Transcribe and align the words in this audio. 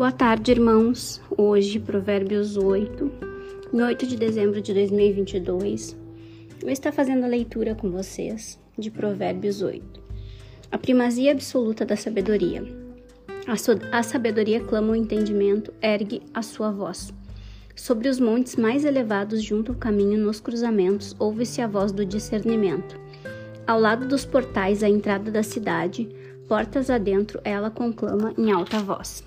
Boa 0.00 0.12
tarde, 0.12 0.50
irmãos. 0.50 1.20
Hoje, 1.36 1.78
Provérbios 1.78 2.56
8, 2.56 3.12
em 3.70 3.82
8 3.82 4.06
de 4.06 4.16
dezembro 4.16 4.58
de 4.58 4.72
2022, 4.72 5.94
eu 6.62 6.70
estou 6.70 6.90
fazendo 6.90 7.24
a 7.24 7.28
leitura 7.28 7.74
com 7.74 7.90
vocês 7.90 8.58
de 8.78 8.90
Provérbios 8.90 9.60
8. 9.60 10.00
A 10.72 10.78
primazia 10.78 11.32
absoluta 11.32 11.84
da 11.84 11.96
sabedoria. 11.96 12.64
A, 13.46 13.58
so 13.58 13.72
a 13.92 14.02
sabedoria 14.02 14.60
clama 14.60 14.92
o 14.92 14.96
entendimento, 14.96 15.70
ergue 15.82 16.22
a 16.32 16.40
sua 16.40 16.70
voz. 16.70 17.12
Sobre 17.76 18.08
os 18.08 18.18
montes 18.18 18.56
mais 18.56 18.86
elevados, 18.86 19.42
junto 19.42 19.72
ao 19.72 19.78
caminho, 19.78 20.16
nos 20.16 20.40
cruzamentos, 20.40 21.14
ouve-se 21.18 21.60
a 21.60 21.66
voz 21.66 21.92
do 21.92 22.06
discernimento. 22.06 22.98
Ao 23.66 23.78
lado 23.78 24.08
dos 24.08 24.24
portais, 24.24 24.82
à 24.82 24.88
entrada 24.88 25.30
da 25.30 25.42
cidade, 25.42 26.08
portas 26.48 26.88
adentro, 26.88 27.38
ela 27.44 27.70
conclama 27.70 28.32
em 28.38 28.50
alta 28.50 28.78
voz. 28.78 29.22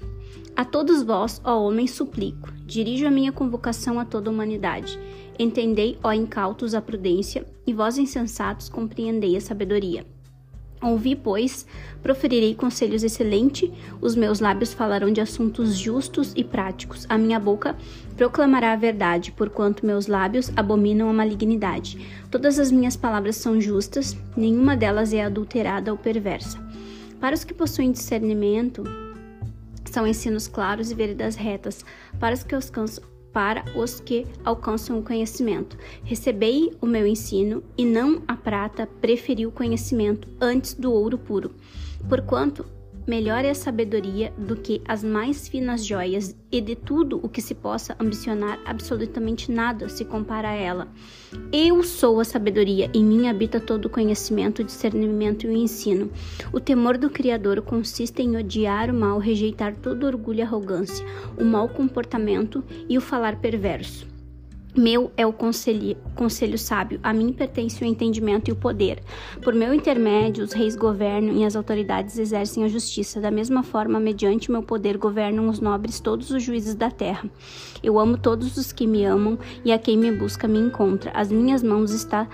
A 0.56 0.64
todos 0.64 1.02
vós, 1.02 1.42
ó 1.44 1.60
homens, 1.60 1.92
suplico, 1.92 2.54
dirijo 2.66 3.08
a 3.08 3.12
minha 3.12 3.32
convocação 3.32 4.00
a 4.00 4.06
toda 4.06 4.30
a 4.30 4.34
humanidade. 4.34 5.00
Entendei, 5.40 5.98
ó 6.04 6.12
incautos, 6.12 6.76
a 6.76 6.82
prudência, 6.82 7.44
e 7.66 7.74
vós, 7.74 7.98
insensatos, 7.98 8.70
compreendei 8.70 9.36
a 9.36 9.42
sabedoria. 9.42 10.06
Ouvi, 10.80 11.16
pois, 11.16 11.66
proferirei 12.04 12.54
conselhos 12.54 13.04
excelentes, 13.04 13.72
os 14.00 14.16
meus 14.16 14.40
lábios 14.40 14.74
falarão 14.74 15.12
de 15.12 15.22
assuntos 15.22 15.76
justos 15.76 16.34
e 16.36 16.44
práticos, 16.44 17.06
a 17.10 17.18
minha 17.18 17.40
boca 17.40 17.76
proclamará 18.18 18.74
a 18.74 18.76
verdade, 18.78 19.32
porquanto 19.32 19.86
meus 19.86 20.08
lábios 20.08 20.52
abominam 20.56 21.10
a 21.10 21.14
malignidade. 21.14 21.98
Todas 22.30 22.60
as 22.60 22.70
minhas 22.70 22.98
palavras 22.98 23.38
são 23.38 23.60
justas, 23.60 24.16
nenhuma 24.36 24.76
delas 24.76 25.14
é 25.14 25.24
adulterada 25.24 25.92
ou 25.92 25.98
perversa. 25.98 26.62
Para 27.20 27.34
os 27.34 27.45
que 27.45 27.54
possuem 27.54 27.92
discernimento, 27.92 28.84
são 29.94 30.08
ensinos 30.08 30.47
claros 30.47 30.89
e 30.89 30.95
veredas 30.95 31.36
retas 31.36 31.86
para 32.19 32.33
os 32.33 32.44
que 32.44 32.55
alcançam, 32.55 33.03
para 33.31 33.63
os 33.75 33.99
que 33.99 34.25
alcançam 34.44 34.97
o 34.97 35.03
conhecimento. 35.03 35.77
Recebei 36.03 36.72
o 36.81 36.88
meu 36.88 37.05
ensino, 37.05 37.63
e 37.77 37.86
não 37.86 38.23
a 38.27 38.36
prata, 38.36 38.88
preferi 38.88 39.45
o 39.45 39.52
conhecimento 39.52 40.27
antes 40.41 40.73
do 40.73 40.91
ouro 40.91 41.17
puro. 41.17 41.52
Porquanto 42.09 42.66
Melhor 43.06 43.44
é 43.44 43.50
a 43.50 43.56
sabedoria 43.56 44.32
do 44.38 44.56
que 44.56 44.82
as 44.88 45.04
mais 45.04 45.48
finas 45.48 45.86
joias, 45.86 46.36
e 46.50 46.62
de 46.62 46.76
tudo 46.76 47.20
o 47.22 47.28
que 47.28 47.42
se 47.42 47.54
possa 47.54 47.95
ambicionar, 48.00 48.60
absolutamente 48.64 49.52
nada 49.52 49.90
se 49.90 50.06
compara 50.06 50.50
a 50.50 50.54
ela. 50.54 50.88
Eu 51.52 51.84
sou 51.84 52.20
a 52.20 52.23
sabedoria, 52.23 52.90
em 52.94 53.04
mim 53.04 53.28
habita 53.28 53.60
todo 53.60 53.86
o 53.86 53.90
conhecimento, 53.90 54.60
o 54.60 54.64
discernimento 54.64 55.45
e 55.45 55.50
o 55.50 55.52
ensino. 55.52 56.12
O 56.54 56.60
temor 56.60 56.98
do 56.98 57.10
Criador 57.10 57.62
consiste 57.62 58.22
em 58.22 58.38
odiar 58.38 58.90
o 58.90 58.94
mal, 58.94 59.17
rejeitar 59.17 59.76
todo 59.76 60.06
orgulho 60.06 60.40
e 60.40 60.42
arrogância, 60.44 61.06
o 61.38 61.44
mau 61.44 61.67
comportamento 61.67 62.64
e 62.88 62.98
o 62.98 63.02
falar 63.02 63.42
perverso. 63.42 64.12
Meu 64.76 65.12
é 65.16 65.24
o 65.24 65.32
conselho, 65.32 65.96
conselho 66.16 66.58
sábio, 66.58 67.00
a 67.04 67.14
mim 67.14 67.32
pertence 67.32 67.84
o 67.84 67.86
entendimento 67.86 68.50
e 68.50 68.52
o 68.52 68.56
poder. 68.56 69.04
Por 69.44 69.54
meu 69.54 69.72
intermédio, 69.72 70.44
os 70.44 70.52
reis 70.52 70.76
governam 70.76 71.36
e 71.36 71.46
as 71.46 71.56
autoridades 71.56 72.18
exercem 72.18 72.64
a 72.64 72.68
justiça. 72.68 73.22
Da 73.22 73.30
mesma 73.30 73.62
forma, 73.62 74.00
mediante 74.00 74.50
meu 74.50 74.64
poder, 74.64 74.98
governam 74.98 75.48
os 75.48 75.60
nobres 75.60 76.00
todos 76.00 76.32
os 76.32 76.42
juízes 76.42 76.74
da 76.74 76.90
terra. 76.90 77.30
Eu 77.84 78.00
amo 78.00 78.18
todos 78.18 78.58
os 78.58 78.72
que 78.72 78.88
me 78.88 79.06
amam 79.06 79.38
e 79.64 79.72
a 79.72 79.78
quem 79.78 79.96
me 79.96 80.12
busca 80.12 80.48
me 80.48 80.58
encontra. 80.58 81.12
As 81.14 81.32
minhas 81.32 81.62
mãos 81.62 81.92
está 81.92 82.28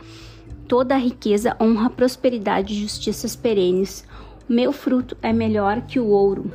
toda 0.65 0.95
a 0.95 0.97
riqueza, 0.97 1.57
honra, 1.59 1.89
prosperidade 1.89 2.73
e 2.73 2.81
justiças 2.81 3.35
perenes. 3.35 4.07
Meu 4.47 4.71
fruto 4.71 5.17
é 5.21 5.33
melhor 5.33 5.81
que 5.81 5.99
o 5.99 6.07
ouro. 6.07 6.49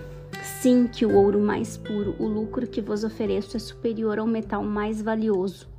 Sim, 0.63 0.87
que 0.87 1.05
o 1.05 1.15
ouro 1.15 1.41
mais 1.41 1.77
puro, 1.77 2.17
o 2.19 2.27
lucro 2.27 2.67
que 2.67 2.81
vos 2.81 3.05
ofereço 3.05 3.55
é 3.55 3.61
superior 3.61 4.19
ao 4.19 4.27
metal 4.27 4.65
mais 4.65 5.03
valioso. 5.03 5.74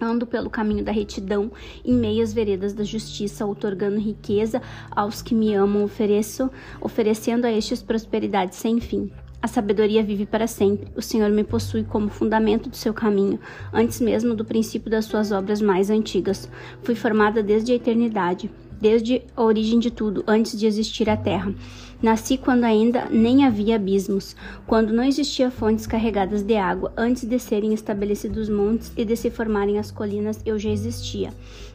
Ando 0.00 0.26
pelo 0.26 0.48
caminho 0.48 0.84
da 0.84 0.92
retidão, 0.92 1.50
em 1.84 1.92
meias 1.92 2.32
veredas 2.32 2.72
da 2.72 2.84
justiça, 2.84 3.44
outorgando 3.44 3.98
riqueza 3.98 4.62
aos 4.90 5.20
que 5.22 5.34
me 5.34 5.54
amam, 5.54 5.84
ofereço, 5.84 6.50
oferecendo 6.80 7.46
a 7.46 7.52
estes 7.52 7.82
prosperidade 7.82 8.54
sem 8.54 8.80
fim. 8.80 9.10
A 9.40 9.46
sabedoria 9.46 10.02
vive 10.02 10.26
para 10.26 10.46
sempre. 10.46 10.90
O 10.96 11.02
Senhor 11.02 11.30
me 11.30 11.44
possui 11.44 11.84
como 11.84 12.08
fundamento 12.08 12.68
do 12.68 12.76
seu 12.76 12.92
caminho, 12.92 13.38
antes 13.72 14.00
mesmo 14.00 14.34
do 14.34 14.44
princípio 14.44 14.90
das 14.90 15.04
suas 15.04 15.30
obras 15.32 15.60
mais 15.60 15.90
antigas. 15.90 16.48
Fui 16.82 16.94
formada 16.94 17.42
desde 17.42 17.72
a 17.72 17.76
eternidade 17.76 18.50
desde 18.80 19.22
a 19.36 19.42
origem 19.42 19.78
de 19.78 19.90
tudo, 19.90 20.24
antes 20.26 20.58
de 20.58 20.66
existir 20.66 21.08
a 21.08 21.16
terra. 21.16 21.54
Nasci 22.00 22.38
quando 22.38 22.64
ainda 22.64 23.06
nem 23.10 23.44
havia 23.44 23.76
abismos, 23.76 24.36
quando 24.66 24.92
não 24.92 25.02
existia 25.02 25.50
fontes 25.50 25.86
carregadas 25.86 26.42
de 26.42 26.56
água, 26.56 26.92
antes 26.96 27.24
de 27.24 27.38
serem 27.38 27.74
estabelecidos 27.74 28.48
os 28.48 28.48
montes 28.48 28.92
e 28.96 29.04
de 29.04 29.16
se 29.16 29.30
formarem 29.30 29.78
as 29.78 29.90
colinas, 29.90 30.40
eu 30.46 30.58
já 30.58 30.70
existia. 30.70 31.32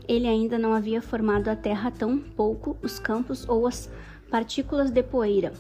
Ele 0.08 0.28
ainda 0.28 0.58
não 0.58 0.74
havia 0.74 1.02
formado 1.02 1.50
a 1.50 1.56
terra 1.56 1.92
tão 1.92 2.18
pouco 2.18 2.78
os 2.82 3.00
campos 3.00 3.48
ou 3.50 3.68
as 3.68 3.90
partículas 4.30 4.92
de 4.92 5.04
poeira 5.04 5.52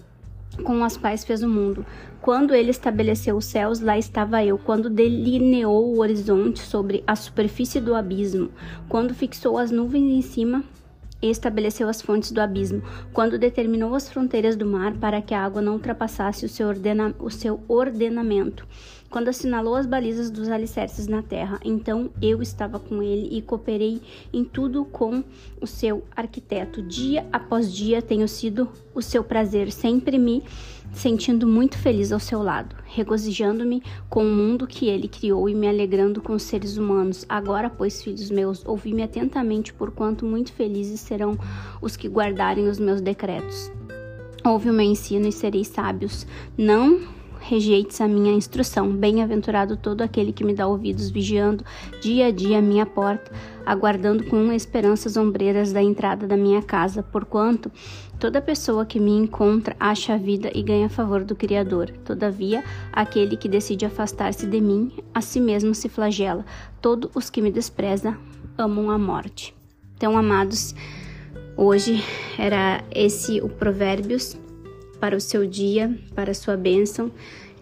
com 0.61 0.83
as 0.83 0.95
quais 0.95 1.23
fez 1.23 1.41
o 1.41 1.49
mundo. 1.49 1.85
Quando 2.21 2.53
ele 2.53 2.69
estabeleceu 2.69 3.35
os 3.37 3.45
céus, 3.45 3.79
lá 3.79 3.97
estava 3.97 4.43
eu. 4.43 4.57
Quando 4.57 4.89
delineou 4.89 5.93
o 5.93 5.99
horizonte 5.99 6.59
sobre 6.59 7.03
a 7.07 7.15
superfície 7.15 7.81
do 7.81 7.95
abismo, 7.95 8.51
quando 8.87 9.15
fixou 9.15 9.57
as 9.57 9.71
nuvens 9.71 10.11
em 10.11 10.21
cima 10.21 10.63
e 11.23 11.29
estabeleceu 11.29 11.87
as 11.87 12.01
fontes 12.01 12.33
do 12.33 12.41
abismo, 12.41 12.83
quando 13.13 13.39
determinou 13.39 13.95
as 13.95 14.09
fronteiras 14.09 14.57
do 14.57 14.65
mar 14.65 14.93
para 14.95 15.21
que 15.21 15.33
a 15.33 15.41
água 15.41 15.61
não 15.61 15.73
ultrapassasse 15.73 16.45
o 16.45 16.49
seu, 16.49 16.67
ordena 16.67 17.15
o 17.17 17.29
seu 17.29 17.61
ordenamento, 17.69 18.67
quando 19.09 19.29
assinalou 19.29 19.75
as 19.75 19.85
balizas 19.85 20.29
dos 20.29 20.49
alicerces 20.49 21.07
na 21.07 21.23
terra. 21.23 21.59
Então 21.63 22.09
eu 22.21 22.41
estava 22.41 22.77
com 22.77 23.01
ele 23.01 23.29
e 23.31 23.41
cooperei 23.41 24.01
em 24.33 24.43
tudo 24.43 24.83
com 24.83 25.23
o 25.61 25.65
seu 25.65 26.03
arquiteto. 26.13 26.81
Dia 26.81 27.25
após 27.31 27.73
dia 27.73 28.01
tenho 28.01 28.27
sido 28.27 28.67
o 28.93 29.01
seu 29.01 29.23
prazer, 29.23 29.71
sempre 29.71 30.19
me 30.19 30.43
sentindo 30.93 31.47
muito 31.47 31.77
feliz 31.77 32.11
ao 32.11 32.19
seu 32.19 32.41
lado, 32.41 32.75
regozijando-me 32.85 33.83
com 34.09 34.23
o 34.23 34.29
mundo 34.29 34.67
que 34.67 34.87
ele 34.87 35.07
criou 35.07 35.49
e 35.49 35.55
me 35.55 35.67
alegrando 35.67 36.21
com 36.21 36.33
os 36.33 36.43
seres 36.43 36.77
humanos. 36.77 37.25
Agora, 37.27 37.69
pois, 37.69 38.01
filhos 38.01 38.29
meus, 38.29 38.65
ouvi-me 38.65 39.03
atentamente, 39.03 39.73
porquanto 39.73 40.25
muito 40.25 40.53
felizes 40.53 40.99
serão 40.99 41.37
os 41.81 41.97
que 41.97 42.07
guardarem 42.07 42.69
os 42.69 42.79
meus 42.79 43.01
decretos. 43.01 43.71
Ouve 44.45 44.69
o 44.69 44.73
meu 44.73 44.85
ensino 44.85 45.27
e 45.27 45.31
sereis 45.31 45.67
sábios. 45.67 46.27
Não 46.57 46.99
rejeites 47.43 47.99
a 47.99 48.07
minha 48.07 48.31
instrução. 48.31 48.89
Bem-aventurado 48.91 49.75
todo 49.75 50.01
aquele 50.01 50.31
que 50.31 50.43
me 50.43 50.53
dá 50.53 50.67
ouvidos, 50.67 51.09
vigiando 51.09 51.63
dia 52.01 52.27
a 52.27 52.31
dia 52.31 52.59
a 52.59 52.61
minha 52.61 52.85
porta, 52.85 53.31
aguardando 53.65 54.25
com 54.25 54.51
esperanças 54.51 55.17
ombreiras 55.17 55.71
da 55.71 55.81
entrada 55.81 56.27
da 56.27 56.37
minha 56.37 56.61
casa, 56.61 57.03
porquanto 57.03 57.71
toda 58.19 58.41
pessoa 58.41 58.85
que 58.85 58.99
me 58.99 59.11
encontra 59.11 59.75
acha 59.79 60.13
a 60.13 60.17
vida 60.17 60.51
e 60.53 60.61
ganha 60.63 60.89
favor 60.89 61.23
do 61.23 61.35
Criador. 61.35 61.91
Todavia, 62.05 62.63
aquele 62.91 63.35
que 63.35 63.49
decide 63.49 63.85
afastar-se 63.85 64.45
de 64.45 64.61
mim, 64.61 64.91
a 65.13 65.21
si 65.21 65.39
mesmo 65.39 65.73
se 65.73 65.89
flagela. 65.89 66.45
Todos 66.81 67.09
os 67.15 67.29
que 67.29 67.41
me 67.41 67.51
desprezam 67.51 68.15
amam 68.57 68.89
a 68.91 68.97
morte. 68.97 69.55
Então, 69.95 70.17
amados, 70.17 70.75
hoje 71.55 72.03
era 72.37 72.83
esse 72.91 73.41
o 73.41 73.49
Provérbios 73.49 74.37
para 74.99 75.15
o 75.15 75.21
seu 75.21 75.45
dia, 75.45 75.97
para 76.15 76.31
a 76.31 76.35
sua 76.35 76.55
bênção, 76.55 77.11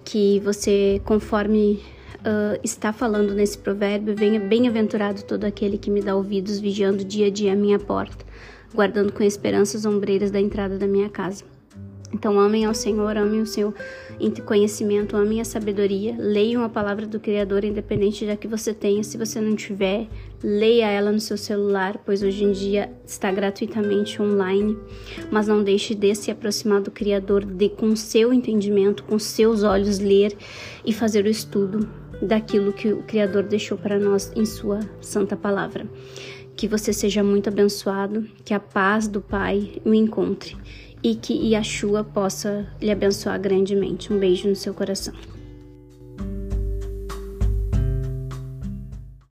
que 0.03 0.39
você, 0.41 1.01
conforme 1.05 1.81
uh, 2.21 2.59
está 2.63 2.93
falando 2.93 3.33
nesse 3.33 3.57
provérbio, 3.57 4.15
venha 4.15 4.39
bem-aventurado 4.39 5.23
todo 5.23 5.45
aquele 5.45 5.77
que 5.77 5.89
me 5.89 6.01
dá 6.01 6.15
ouvidos, 6.15 6.59
vigiando 6.59 7.03
dia 7.03 7.27
a 7.27 7.29
dia 7.29 7.53
a 7.53 7.55
minha 7.55 7.79
porta, 7.79 8.25
guardando 8.73 9.11
com 9.11 9.23
esperança 9.23 9.77
as 9.77 9.85
ombreiras 9.85 10.31
da 10.31 10.39
entrada 10.39 10.77
da 10.77 10.87
minha 10.87 11.09
casa. 11.09 11.43
Então, 12.13 12.37
amem 12.37 12.65
ao 12.65 12.73
Senhor, 12.73 13.15
amem 13.15 13.41
o 13.41 13.45
seu 13.45 13.73
conhecimento, 14.45 15.15
amem 15.15 15.39
a 15.39 15.45
sabedoria, 15.45 16.13
leiam 16.19 16.61
a 16.61 16.67
palavra 16.67 17.07
do 17.07 17.21
Criador, 17.21 17.63
independente 17.63 18.25
da 18.25 18.35
que 18.35 18.49
você 18.49 18.73
tenha. 18.73 19.01
Se 19.01 19.17
você 19.17 19.39
não 19.39 19.55
tiver, 19.55 20.07
leia 20.43 20.87
ela 20.87 21.09
no 21.09 21.21
seu 21.21 21.37
celular, 21.37 22.01
pois 22.05 22.21
hoje 22.21 22.43
em 22.43 22.51
dia 22.51 22.91
está 23.05 23.31
gratuitamente 23.31 24.21
online. 24.21 24.77
Mas 25.31 25.47
não 25.47 25.63
deixe 25.63 25.95
de 25.95 26.13
se 26.13 26.29
aproximar 26.29 26.81
do 26.81 26.91
Criador, 26.91 27.45
de 27.45 27.69
com 27.69 27.95
seu 27.95 28.33
entendimento, 28.33 29.03
com 29.05 29.17
seus 29.17 29.63
olhos, 29.63 29.99
ler 29.99 30.35
e 30.85 30.91
fazer 30.91 31.23
o 31.23 31.29
estudo 31.29 31.87
daquilo 32.21 32.71
que 32.73 32.93
o 32.93 33.03
Criador 33.03 33.43
deixou 33.43 33.77
para 33.77 33.99
nós 33.99 34.31
em 34.35 34.45
Sua 34.45 34.79
Santa 35.01 35.35
Palavra. 35.35 35.85
Que 36.55 36.67
você 36.67 36.93
seja 36.93 37.23
muito 37.23 37.49
abençoado, 37.49 38.27
que 38.45 38.53
a 38.53 38.59
paz 38.59 39.07
do 39.07 39.21
Pai 39.21 39.81
o 39.83 39.93
encontre 39.93 40.55
e 41.03 41.15
que 41.15 41.33
Yeshua 41.33 42.03
possa 42.03 42.67
lhe 42.79 42.91
abençoar 42.91 43.39
grandemente. 43.39 44.13
Um 44.13 44.19
beijo 44.19 44.47
no 44.47 44.55
seu 44.55 44.73
coração. 44.73 45.13